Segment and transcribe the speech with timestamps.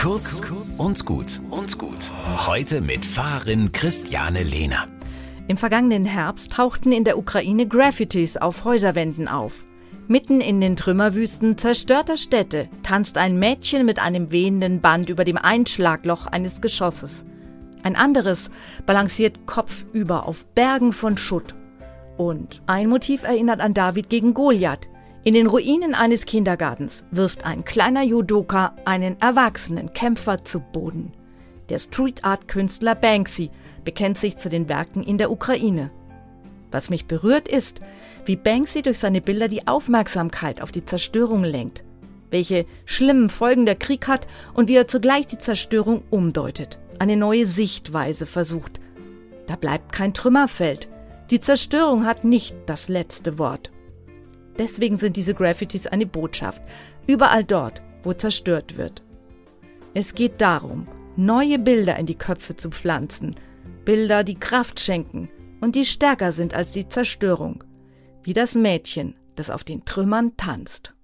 [0.00, 0.40] Kurz
[0.78, 2.10] und gut und gut.
[2.46, 4.88] Heute mit Fahrerin Christiane Lehner.
[5.46, 9.66] Im vergangenen Herbst tauchten in der Ukraine Graffitis auf Häuserwänden auf.
[10.08, 15.36] Mitten in den Trümmerwüsten zerstörter Städte tanzt ein Mädchen mit einem wehenden Band über dem
[15.36, 17.26] Einschlagloch eines Geschosses.
[17.82, 18.48] Ein anderes
[18.86, 21.54] balanciert kopfüber auf Bergen von Schutt.
[22.16, 24.88] Und ein Motiv erinnert an David gegen Goliath.
[25.22, 31.12] In den Ruinen eines Kindergartens wirft ein kleiner Judoka einen erwachsenen Kämpfer zu Boden.
[31.68, 33.50] Der Street Art Künstler Banksy
[33.84, 35.90] bekennt sich zu den Werken in der Ukraine.
[36.70, 37.80] Was mich berührt ist,
[38.24, 41.84] wie Banksy durch seine Bilder die Aufmerksamkeit auf die Zerstörung lenkt,
[42.30, 47.46] welche schlimmen Folgen der Krieg hat und wie er zugleich die Zerstörung umdeutet, eine neue
[47.46, 48.80] Sichtweise versucht.
[49.46, 50.88] Da bleibt kein Trümmerfeld.
[51.30, 53.70] Die Zerstörung hat nicht das letzte Wort.
[54.58, 56.62] Deswegen sind diese Graffitis eine Botschaft,
[57.06, 59.02] überall dort, wo zerstört wird.
[59.94, 60.86] Es geht darum,
[61.16, 63.36] neue Bilder in die Köpfe zu pflanzen,
[63.84, 65.28] Bilder, die Kraft schenken
[65.60, 67.64] und die stärker sind als die Zerstörung,
[68.22, 70.94] wie das Mädchen, das auf den Trümmern tanzt.